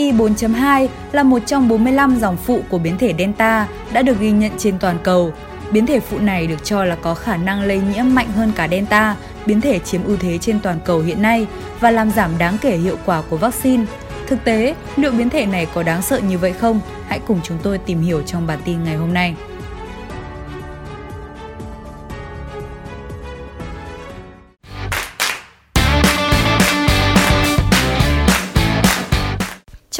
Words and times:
BI 0.00 0.12
4.2 0.12 0.88
là 1.12 1.22
một 1.22 1.38
trong 1.46 1.68
45 1.68 2.16
dòng 2.20 2.36
phụ 2.36 2.60
của 2.68 2.78
biến 2.78 2.98
thể 2.98 3.14
Delta 3.18 3.68
đã 3.92 4.02
được 4.02 4.20
ghi 4.20 4.30
nhận 4.30 4.52
trên 4.58 4.78
toàn 4.78 4.98
cầu. 5.02 5.32
Biến 5.72 5.86
thể 5.86 6.00
phụ 6.00 6.18
này 6.18 6.46
được 6.46 6.64
cho 6.64 6.84
là 6.84 6.96
có 6.96 7.14
khả 7.14 7.36
năng 7.36 7.62
lây 7.62 7.80
nhiễm 7.94 8.04
mạnh 8.14 8.32
hơn 8.34 8.52
cả 8.56 8.68
Delta, 8.68 9.16
biến 9.46 9.60
thể 9.60 9.78
chiếm 9.78 10.04
ưu 10.04 10.16
thế 10.16 10.38
trên 10.38 10.60
toàn 10.60 10.78
cầu 10.84 11.00
hiện 11.00 11.22
nay 11.22 11.46
và 11.80 11.90
làm 11.90 12.10
giảm 12.10 12.30
đáng 12.38 12.56
kể 12.60 12.76
hiệu 12.76 12.96
quả 13.06 13.22
của 13.30 13.36
vaccine. 13.36 13.84
Thực 14.26 14.44
tế, 14.44 14.74
liệu 14.96 15.12
biến 15.12 15.30
thể 15.30 15.46
này 15.46 15.66
có 15.74 15.82
đáng 15.82 16.02
sợ 16.02 16.18
như 16.18 16.38
vậy 16.38 16.52
không? 16.52 16.80
Hãy 17.08 17.20
cùng 17.26 17.40
chúng 17.42 17.58
tôi 17.62 17.78
tìm 17.78 18.02
hiểu 18.02 18.22
trong 18.22 18.46
bản 18.46 18.58
tin 18.64 18.84
ngày 18.84 18.96
hôm 18.96 19.14
nay. 19.14 19.34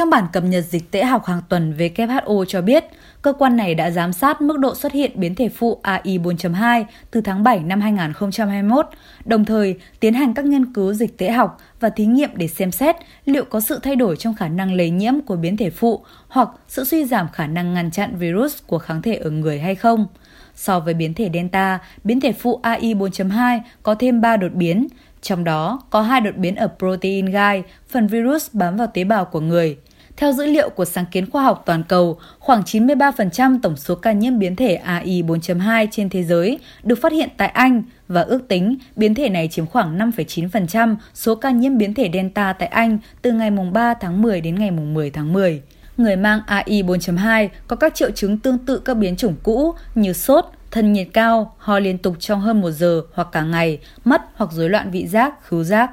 Trong 0.01 0.09
bản 0.09 0.27
cập 0.33 0.43
nhật 0.43 0.65
dịch 0.65 0.91
tễ 0.91 1.03
học 1.03 1.25
hàng 1.25 1.41
tuần 1.49 1.77
WHO 1.77 2.45
cho 2.45 2.61
biết, 2.61 2.83
cơ 3.21 3.33
quan 3.33 3.57
này 3.57 3.75
đã 3.75 3.91
giám 3.91 4.13
sát 4.13 4.41
mức 4.41 4.59
độ 4.59 4.75
xuất 4.75 4.91
hiện 4.91 5.11
biến 5.15 5.35
thể 5.35 5.49
phụ 5.49 5.79
AI 5.81 6.19
4.2 6.19 6.85
từ 7.11 7.21
tháng 7.21 7.43
7 7.43 7.59
năm 7.59 7.81
2021, 7.81 8.85
đồng 9.25 9.45
thời 9.45 9.75
tiến 9.99 10.13
hành 10.13 10.33
các 10.33 10.45
nghiên 10.45 10.73
cứu 10.73 10.93
dịch 10.93 11.17
tễ 11.17 11.31
học 11.31 11.57
và 11.79 11.89
thí 11.89 12.05
nghiệm 12.05 12.29
để 12.35 12.47
xem 12.47 12.71
xét 12.71 12.95
liệu 13.25 13.45
có 13.45 13.59
sự 13.59 13.79
thay 13.83 13.95
đổi 13.95 14.15
trong 14.17 14.35
khả 14.35 14.47
năng 14.47 14.73
lây 14.73 14.89
nhiễm 14.89 15.21
của 15.21 15.35
biến 15.35 15.57
thể 15.57 15.69
phụ 15.69 16.03
hoặc 16.27 16.49
sự 16.67 16.83
suy 16.83 17.05
giảm 17.05 17.27
khả 17.33 17.47
năng 17.47 17.73
ngăn 17.73 17.91
chặn 17.91 18.15
virus 18.15 18.57
của 18.67 18.79
kháng 18.79 19.01
thể 19.01 19.15
ở 19.15 19.29
người 19.29 19.59
hay 19.59 19.75
không. 19.75 20.07
So 20.55 20.79
với 20.79 20.93
biến 20.93 21.13
thể 21.13 21.29
Delta, 21.33 21.79
biến 22.03 22.19
thể 22.19 22.31
phụ 22.31 22.59
AI 22.63 22.93
4.2 22.93 23.59
có 23.83 23.95
thêm 23.95 24.21
3 24.21 24.37
đột 24.37 24.53
biến, 24.53 24.87
trong 25.21 25.43
đó 25.43 25.81
có 25.89 26.01
hai 26.01 26.21
đột 26.21 26.35
biến 26.37 26.55
ở 26.55 26.69
protein 26.79 27.25
gai, 27.25 27.63
phần 27.89 28.07
virus 28.07 28.49
bám 28.53 28.77
vào 28.77 28.87
tế 28.87 29.03
bào 29.03 29.25
của 29.25 29.39
người. 29.39 29.77
Theo 30.17 30.31
dữ 30.31 30.45
liệu 30.45 30.69
của 30.69 30.85
sáng 30.85 31.05
kiến 31.11 31.29
khoa 31.29 31.43
học 31.43 31.63
toàn 31.65 31.83
cầu, 31.83 32.17
khoảng 32.39 32.61
93% 32.61 33.59
tổng 33.61 33.77
số 33.77 33.95
ca 33.95 34.11
nhiễm 34.11 34.39
biến 34.39 34.55
thể 34.55 34.75
AI 34.75 35.23
4.2 35.23 35.87
trên 35.91 36.09
thế 36.09 36.23
giới 36.23 36.59
được 36.83 37.01
phát 37.01 37.11
hiện 37.11 37.29
tại 37.37 37.47
Anh 37.47 37.83
và 38.07 38.21
ước 38.21 38.47
tính 38.47 38.75
biến 38.95 39.15
thể 39.15 39.29
này 39.29 39.47
chiếm 39.47 39.65
khoảng 39.65 39.97
5,9% 39.97 40.95
số 41.13 41.35
ca 41.35 41.51
nhiễm 41.51 41.77
biến 41.77 41.93
thể 41.93 42.09
Delta 42.13 42.53
tại 42.53 42.67
Anh 42.67 42.97
từ 43.21 43.31
ngày 43.31 43.51
3 43.51 43.93
tháng 43.93 44.21
10 44.21 44.41
đến 44.41 44.55
ngày 44.55 44.71
10 44.71 45.09
tháng 45.09 45.33
10. 45.33 45.61
Người 45.97 46.15
mang 46.15 46.41
AI 46.45 46.83
4.2 46.83 47.49
có 47.67 47.75
các 47.75 47.95
triệu 47.95 48.11
chứng 48.11 48.37
tương 48.37 48.57
tự 48.57 48.81
các 48.85 48.93
biến 48.93 49.15
chủng 49.15 49.35
cũ 49.43 49.73
như 49.95 50.13
sốt, 50.13 50.45
thân 50.71 50.93
nhiệt 50.93 51.07
cao, 51.13 51.55
ho 51.57 51.79
liên 51.79 51.97
tục 51.97 52.15
trong 52.19 52.41
hơn 52.41 52.61
một 52.61 52.71
giờ 52.71 53.01
hoặc 53.13 53.27
cả 53.31 53.41
ngày, 53.41 53.79
mất 54.05 54.21
hoặc 54.35 54.51
rối 54.51 54.69
loạn 54.69 54.91
vị 54.91 55.07
giác, 55.07 55.33
khứu 55.43 55.63
giác. 55.63 55.91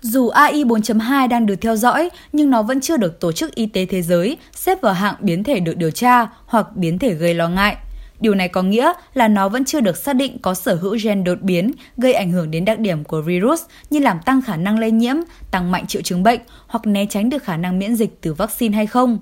Dù 0.00 0.28
AI 0.28 0.64
4.2 0.64 1.28
đang 1.28 1.46
được 1.46 1.54
theo 1.60 1.76
dõi, 1.76 2.10
nhưng 2.32 2.50
nó 2.50 2.62
vẫn 2.62 2.80
chưa 2.80 2.96
được 2.96 3.20
Tổ 3.20 3.32
chức 3.32 3.54
Y 3.54 3.66
tế 3.66 3.86
Thế 3.86 4.02
giới 4.02 4.36
xếp 4.54 4.80
vào 4.80 4.92
hạng 4.92 5.14
biến 5.20 5.44
thể 5.44 5.60
được 5.60 5.76
điều 5.76 5.90
tra 5.90 6.26
hoặc 6.46 6.76
biến 6.76 6.98
thể 6.98 7.14
gây 7.14 7.34
lo 7.34 7.48
ngại. 7.48 7.76
Điều 8.20 8.34
này 8.34 8.48
có 8.48 8.62
nghĩa 8.62 8.92
là 9.14 9.28
nó 9.28 9.48
vẫn 9.48 9.64
chưa 9.64 9.80
được 9.80 9.96
xác 9.96 10.12
định 10.12 10.38
có 10.42 10.54
sở 10.54 10.74
hữu 10.74 10.96
gen 11.02 11.24
đột 11.24 11.42
biến 11.42 11.72
gây 11.96 12.12
ảnh 12.12 12.32
hưởng 12.32 12.50
đến 12.50 12.64
đặc 12.64 12.78
điểm 12.78 13.04
của 13.04 13.20
virus 13.20 13.62
như 13.90 13.98
làm 13.98 14.20
tăng 14.20 14.42
khả 14.42 14.56
năng 14.56 14.78
lây 14.78 14.90
nhiễm, 14.90 15.16
tăng 15.50 15.70
mạnh 15.70 15.86
triệu 15.86 16.02
chứng 16.02 16.22
bệnh 16.22 16.40
hoặc 16.66 16.86
né 16.86 17.06
tránh 17.06 17.30
được 17.30 17.44
khả 17.44 17.56
năng 17.56 17.78
miễn 17.78 17.96
dịch 17.96 18.20
từ 18.20 18.34
vaccine 18.34 18.76
hay 18.76 18.86
không. 18.86 19.18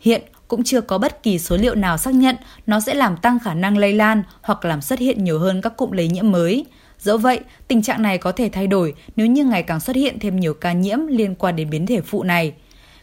Hiện 0.00 0.22
cũng 0.48 0.64
chưa 0.64 0.80
có 0.80 0.98
bất 0.98 1.22
kỳ 1.22 1.38
số 1.38 1.56
liệu 1.56 1.74
nào 1.74 1.98
xác 1.98 2.14
nhận 2.14 2.36
nó 2.66 2.80
sẽ 2.80 2.94
làm 2.94 3.16
tăng 3.16 3.38
khả 3.38 3.54
năng 3.54 3.78
lây 3.78 3.92
lan 3.92 4.22
hoặc 4.42 4.64
làm 4.64 4.80
xuất 4.80 4.98
hiện 4.98 5.24
nhiều 5.24 5.38
hơn 5.38 5.62
các 5.62 5.76
cụm 5.76 5.90
lây 5.90 6.08
nhiễm 6.08 6.30
mới. 6.30 6.64
Dẫu 7.00 7.18
vậy, 7.18 7.40
tình 7.68 7.82
trạng 7.82 8.02
này 8.02 8.18
có 8.18 8.32
thể 8.32 8.48
thay 8.48 8.66
đổi 8.66 8.94
nếu 9.16 9.26
như 9.26 9.44
ngày 9.44 9.62
càng 9.62 9.80
xuất 9.80 9.96
hiện 9.96 10.18
thêm 10.20 10.40
nhiều 10.40 10.54
ca 10.54 10.72
nhiễm 10.72 10.98
liên 11.06 11.34
quan 11.34 11.56
đến 11.56 11.70
biến 11.70 11.86
thể 11.86 12.00
phụ 12.00 12.22
này. 12.22 12.52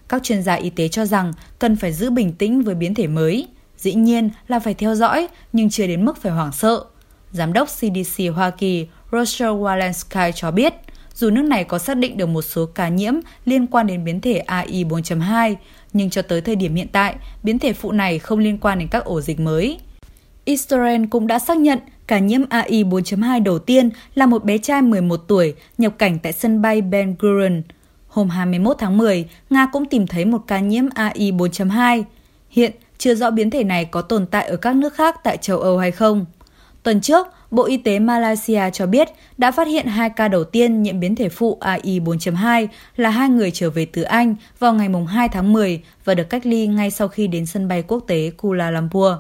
Các 0.09 0.23
chuyên 0.23 0.43
gia 0.43 0.53
y 0.53 0.69
tế 0.69 0.87
cho 0.87 1.05
rằng 1.05 1.33
cần 1.59 1.75
phải 1.75 1.93
giữ 1.93 2.09
bình 2.09 2.33
tĩnh 2.33 2.61
với 2.61 2.75
biến 2.75 2.93
thể 2.93 3.07
mới. 3.07 3.47
Dĩ 3.77 3.93
nhiên 3.93 4.29
là 4.47 4.59
phải 4.59 4.73
theo 4.73 4.95
dõi, 4.95 5.27
nhưng 5.53 5.69
chưa 5.69 5.87
đến 5.87 6.05
mức 6.05 6.17
phải 6.21 6.31
hoảng 6.31 6.51
sợ. 6.51 6.83
Giám 7.31 7.53
đốc 7.53 7.67
CDC 7.67 8.23
Hoa 8.35 8.49
Kỳ 8.49 8.87
Rochelle 9.11 9.53
Walensky 9.53 10.31
cho 10.31 10.51
biết, 10.51 10.73
dù 11.13 11.29
nước 11.29 11.41
này 11.41 11.63
có 11.63 11.77
xác 11.79 11.97
định 11.97 12.17
được 12.17 12.25
một 12.25 12.41
số 12.41 12.65
ca 12.65 12.89
nhiễm 12.89 13.13
liên 13.45 13.67
quan 13.67 13.87
đến 13.87 14.03
biến 14.03 14.21
thể 14.21 14.37
AI 14.37 14.83
4.2, 14.83 15.55
nhưng 15.93 16.09
cho 16.09 16.21
tới 16.21 16.41
thời 16.41 16.55
điểm 16.55 16.75
hiện 16.75 16.87
tại, 16.91 17.15
biến 17.43 17.59
thể 17.59 17.73
phụ 17.73 17.91
này 17.91 18.19
không 18.19 18.39
liên 18.39 18.57
quan 18.57 18.79
đến 18.79 18.87
các 18.87 19.05
ổ 19.05 19.21
dịch 19.21 19.39
mới. 19.39 19.79
Israel 20.47 21.05
cũng 21.09 21.27
đã 21.27 21.39
xác 21.39 21.57
nhận 21.57 21.79
ca 22.07 22.19
nhiễm 22.19 22.41
AI 22.49 22.83
4.2 22.83 23.43
đầu 23.43 23.59
tiên 23.59 23.89
là 24.15 24.25
một 24.25 24.45
bé 24.45 24.57
trai 24.57 24.81
11 24.81 25.17
tuổi 25.27 25.53
nhập 25.77 25.93
cảnh 25.97 26.19
tại 26.23 26.33
sân 26.33 26.61
bay 26.61 26.81
Ben 26.81 27.15
Gurion. 27.19 27.61
Hôm 28.07 28.29
21 28.29 28.75
tháng 28.79 28.97
10, 28.97 29.25
Nga 29.49 29.65
cũng 29.71 29.85
tìm 29.85 30.07
thấy 30.07 30.25
một 30.25 30.41
ca 30.47 30.59
nhiễm 30.59 30.85
AI 30.95 31.31
4.2. 31.31 32.03
Hiện, 32.49 32.71
chưa 32.97 33.15
rõ 33.15 33.31
biến 33.31 33.49
thể 33.49 33.63
này 33.63 33.85
có 33.85 34.01
tồn 34.01 34.25
tại 34.25 34.47
ở 34.47 34.57
các 34.57 34.75
nước 34.75 34.93
khác 34.93 35.15
tại 35.23 35.37
châu 35.37 35.59
Âu 35.59 35.77
hay 35.77 35.91
không. 35.91 36.25
Tuần 36.83 37.01
trước, 37.01 37.27
Bộ 37.51 37.63
Y 37.63 37.77
tế 37.77 37.99
Malaysia 37.99 38.69
cho 38.73 38.85
biết 38.85 39.07
đã 39.37 39.51
phát 39.51 39.67
hiện 39.67 39.87
hai 39.87 40.09
ca 40.09 40.27
đầu 40.27 40.43
tiên 40.43 40.83
nhiễm 40.83 40.99
biến 40.99 41.15
thể 41.15 41.29
phụ 41.29 41.57
AI 41.61 41.99
4.2 41.99 42.67
là 42.95 43.09
hai 43.09 43.29
người 43.29 43.51
trở 43.51 43.69
về 43.69 43.85
từ 43.85 44.01
Anh 44.01 44.35
vào 44.59 44.73
ngày 44.73 44.89
2 45.07 45.29
tháng 45.29 45.53
10 45.53 45.81
và 46.05 46.13
được 46.15 46.29
cách 46.29 46.45
ly 46.45 46.67
ngay 46.67 46.91
sau 46.91 47.07
khi 47.07 47.27
đến 47.27 47.45
sân 47.45 47.67
bay 47.67 47.83
quốc 47.87 48.03
tế 48.07 48.31
Kuala 48.37 48.71
Lumpur. 48.71 49.11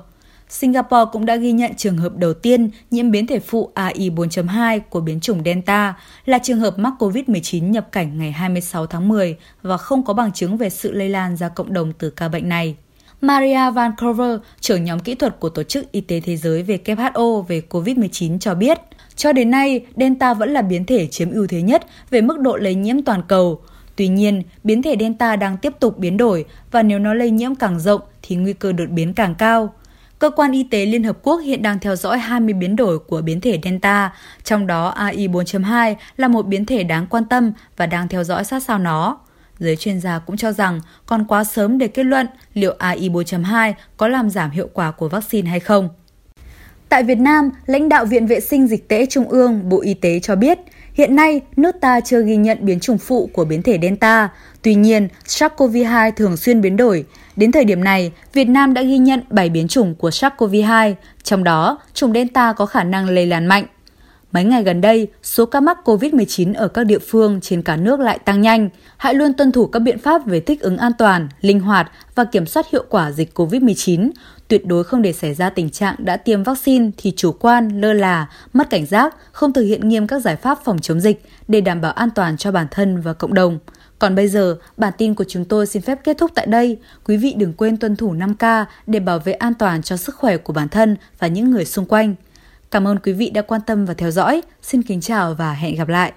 Singapore 0.49 1.09
cũng 1.11 1.25
đã 1.25 1.35
ghi 1.35 1.51
nhận 1.51 1.75
trường 1.75 1.97
hợp 1.97 2.17
đầu 2.17 2.33
tiên 2.33 2.69
nhiễm 2.91 3.11
biến 3.11 3.27
thể 3.27 3.39
phụ 3.39 3.71
AI 3.73 4.09
4.2 4.09 4.79
của 4.89 4.99
biến 4.99 5.19
chủng 5.19 5.41
Delta 5.45 5.93
là 6.25 6.39
trường 6.43 6.59
hợp 6.59 6.79
mắc 6.79 6.93
COVID-19 6.99 7.69
nhập 7.69 7.87
cảnh 7.91 8.17
ngày 8.17 8.31
26 8.31 8.87
tháng 8.87 9.07
10 9.07 9.37
và 9.61 9.77
không 9.77 10.05
có 10.05 10.13
bằng 10.13 10.31
chứng 10.31 10.57
về 10.57 10.69
sự 10.69 10.91
lây 10.91 11.09
lan 11.09 11.37
ra 11.37 11.49
cộng 11.49 11.73
đồng 11.73 11.93
từ 11.93 12.09
ca 12.09 12.27
bệnh 12.27 12.49
này. 12.49 12.75
Maria 13.21 13.55
van 13.55 13.73
Vancouver, 13.73 14.39
trưởng 14.59 14.83
nhóm 14.83 14.99
kỹ 14.99 15.15
thuật 15.15 15.39
của 15.39 15.49
Tổ 15.49 15.63
chức 15.63 15.91
Y 15.91 16.01
tế 16.01 16.19
Thế 16.19 16.37
giới 16.37 16.63
WHO 16.63 17.41
về 17.41 17.61
COVID-19 17.69 18.39
cho 18.39 18.55
biết, 18.55 18.79
cho 19.15 19.33
đến 19.33 19.51
nay, 19.51 19.85
Delta 19.95 20.33
vẫn 20.33 20.53
là 20.53 20.61
biến 20.61 20.85
thể 20.85 21.07
chiếm 21.07 21.31
ưu 21.31 21.47
thế 21.47 21.61
nhất 21.61 21.85
về 22.09 22.21
mức 22.21 22.39
độ 22.39 22.57
lây 22.57 22.75
nhiễm 22.75 23.01
toàn 23.01 23.21
cầu. 23.27 23.61
Tuy 23.95 24.07
nhiên, 24.07 24.43
biến 24.63 24.81
thể 24.81 24.95
Delta 24.99 25.35
đang 25.35 25.57
tiếp 25.57 25.73
tục 25.79 25.97
biến 25.97 26.17
đổi 26.17 26.45
và 26.71 26.83
nếu 26.83 26.99
nó 26.99 27.13
lây 27.13 27.31
nhiễm 27.31 27.55
càng 27.55 27.79
rộng 27.79 28.01
thì 28.21 28.35
nguy 28.35 28.53
cơ 28.53 28.71
đột 28.71 28.89
biến 28.89 29.13
càng 29.13 29.35
cao. 29.35 29.73
Cơ 30.19 30.29
quan 30.29 30.51
Y 30.51 30.63
tế 30.63 30.85
Liên 30.85 31.03
Hợp 31.03 31.17
Quốc 31.23 31.37
hiện 31.37 31.61
đang 31.61 31.79
theo 31.79 31.95
dõi 31.95 32.17
20 32.17 32.53
biến 32.53 32.75
đổi 32.75 32.99
của 32.99 33.21
biến 33.21 33.41
thể 33.41 33.59
Delta, 33.63 34.13
trong 34.43 34.67
đó 34.67 34.87
AI 34.87 35.27
4.2 35.27 35.95
là 36.17 36.27
một 36.27 36.47
biến 36.47 36.65
thể 36.65 36.83
đáng 36.83 37.07
quan 37.07 37.25
tâm 37.25 37.51
và 37.77 37.85
đang 37.85 38.07
theo 38.07 38.23
dõi 38.23 38.43
sát 38.43 38.63
sao 38.63 38.79
nó. 38.79 39.19
Giới 39.59 39.75
chuyên 39.75 39.99
gia 39.99 40.19
cũng 40.19 40.37
cho 40.37 40.51
rằng 40.51 40.81
còn 41.05 41.25
quá 41.25 41.43
sớm 41.43 41.77
để 41.77 41.87
kết 41.87 42.03
luận 42.03 42.27
liệu 42.53 42.75
AI 42.79 43.09
4.2 43.09 43.73
có 43.97 44.07
làm 44.07 44.29
giảm 44.29 44.51
hiệu 44.51 44.69
quả 44.73 44.91
của 44.91 45.09
vaccine 45.09 45.49
hay 45.49 45.59
không. 45.59 45.89
Tại 46.89 47.03
Việt 47.03 47.17
Nam, 47.19 47.49
lãnh 47.65 47.89
đạo 47.89 48.05
Viện 48.05 48.27
Vệ 48.27 48.39
sinh 48.39 48.67
Dịch 48.67 48.87
tễ 48.87 49.05
Trung 49.05 49.29
ương, 49.29 49.69
Bộ 49.69 49.81
Y 49.81 49.93
tế 49.93 50.19
cho 50.19 50.35
biết, 50.35 50.59
hiện 50.97 51.15
nay 51.15 51.41
nước 51.55 51.75
ta 51.81 51.99
chưa 51.99 52.21
ghi 52.21 52.35
nhận 52.35 52.57
biến 52.61 52.79
chủng 52.79 52.97
phụ 52.97 53.29
của 53.33 53.45
biến 53.45 53.61
thể 53.61 53.79
Delta. 53.81 54.29
Tuy 54.61 54.75
nhiên, 54.75 55.07
SARS-CoV-2 55.25 56.11
thường 56.11 56.37
xuyên 56.37 56.61
biến 56.61 56.77
đổi. 56.77 57.05
Đến 57.35 57.51
thời 57.51 57.65
điểm 57.65 57.83
này, 57.83 58.11
Việt 58.33 58.45
Nam 58.45 58.73
đã 58.73 58.81
ghi 58.81 58.97
nhận 58.97 59.21
7 59.29 59.49
biến 59.49 59.67
chủng 59.67 59.95
của 59.95 60.09
SARS-CoV-2, 60.09 60.93
trong 61.23 61.43
đó 61.43 61.79
chủng 61.93 62.13
Delta 62.13 62.53
có 62.53 62.65
khả 62.65 62.83
năng 62.83 63.09
lây 63.09 63.25
lan 63.25 63.45
mạnh. 63.45 63.65
Mấy 64.31 64.43
ngày 64.43 64.63
gần 64.63 64.81
đây, 64.81 65.07
số 65.23 65.45
ca 65.45 65.59
mắc 65.59 65.77
COVID-19 65.83 66.53
ở 66.55 66.67
các 66.67 66.83
địa 66.83 66.99
phương 66.99 67.41
trên 67.41 67.61
cả 67.61 67.75
nước 67.75 67.99
lại 67.99 68.19
tăng 68.19 68.41
nhanh. 68.41 68.69
Hãy 68.97 69.13
luôn 69.13 69.33
tuân 69.33 69.51
thủ 69.51 69.67
các 69.67 69.79
biện 69.79 69.99
pháp 69.99 70.25
về 70.25 70.39
thích 70.39 70.61
ứng 70.61 70.77
an 70.77 70.91
toàn, 70.97 71.29
linh 71.41 71.59
hoạt 71.59 71.91
và 72.15 72.23
kiểm 72.23 72.45
soát 72.45 72.65
hiệu 72.71 72.83
quả 72.89 73.11
dịch 73.11 73.37
COVID-19. 73.37 74.09
Tuyệt 74.47 74.65
đối 74.65 74.83
không 74.83 75.01
để 75.01 75.13
xảy 75.13 75.33
ra 75.33 75.49
tình 75.49 75.69
trạng 75.69 75.95
đã 75.97 76.17
tiêm 76.17 76.43
vaccine 76.43 76.89
thì 76.97 77.13
chủ 77.15 77.31
quan, 77.31 77.81
lơ 77.81 77.93
là, 77.93 78.29
mất 78.53 78.69
cảnh 78.69 78.85
giác, 78.85 79.15
không 79.31 79.53
thực 79.53 79.63
hiện 79.63 79.89
nghiêm 79.89 80.07
các 80.07 80.19
giải 80.19 80.35
pháp 80.35 80.59
phòng 80.63 80.79
chống 80.79 80.99
dịch 80.99 81.25
để 81.47 81.61
đảm 81.61 81.81
bảo 81.81 81.91
an 81.91 82.09
toàn 82.15 82.37
cho 82.37 82.51
bản 82.51 82.67
thân 82.71 83.01
và 83.01 83.13
cộng 83.13 83.33
đồng. 83.33 83.59
Còn 83.99 84.15
bây 84.15 84.27
giờ, 84.27 84.57
bản 84.77 84.93
tin 84.97 85.15
của 85.15 85.23
chúng 85.27 85.45
tôi 85.45 85.67
xin 85.67 85.81
phép 85.81 85.99
kết 86.03 86.17
thúc 86.17 86.31
tại 86.35 86.45
đây. 86.45 86.77
Quý 87.05 87.17
vị 87.17 87.33
đừng 87.37 87.53
quên 87.53 87.77
tuân 87.77 87.95
thủ 87.95 88.13
5K 88.13 88.65
để 88.87 88.99
bảo 88.99 89.19
vệ 89.19 89.33
an 89.33 89.53
toàn 89.53 89.81
cho 89.81 89.97
sức 89.97 90.15
khỏe 90.15 90.37
của 90.37 90.53
bản 90.53 90.69
thân 90.69 90.95
và 91.19 91.27
những 91.27 91.51
người 91.51 91.65
xung 91.65 91.85
quanh. 91.85 92.15
Cảm 92.71 92.87
ơn 92.87 92.99
quý 92.99 93.13
vị 93.13 93.29
đã 93.29 93.41
quan 93.41 93.61
tâm 93.61 93.85
và 93.85 93.93
theo 93.93 94.11
dõi. 94.11 94.41
Xin 94.61 94.83
kính 94.83 95.01
chào 95.01 95.33
và 95.33 95.53
hẹn 95.53 95.75
gặp 95.75 95.87
lại. 95.87 96.13